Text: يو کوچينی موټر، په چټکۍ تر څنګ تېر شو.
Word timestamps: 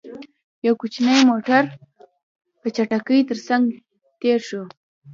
يو 0.65 0.73
کوچينی 0.81 1.17
موټر، 1.29 1.63
په 2.61 2.67
چټکۍ 2.75 3.19
تر 3.29 3.37
څنګ 3.47 3.63
تېر 4.21 4.39
شو. 4.47 4.61